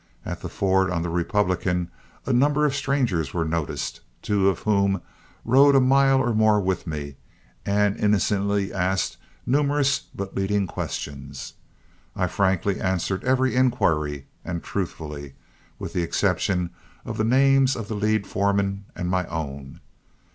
[0.25, 1.91] At the ford on the Republican,
[2.25, 4.99] a number of strangers were noticed, two of whom
[5.45, 7.17] rode a mile or more with me,
[7.67, 11.53] and innocently asked numerous but leading questions.
[12.15, 15.35] I frankly answered every inquiry, and truthfully,
[15.77, 16.71] with the exception
[17.05, 19.81] of the names of the lead foreman and my own.